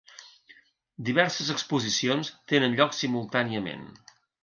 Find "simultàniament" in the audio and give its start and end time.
3.05-3.89